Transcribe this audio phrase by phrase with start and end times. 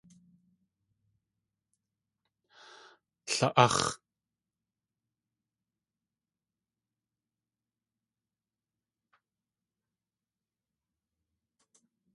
[3.35, 3.83] La.áx̲!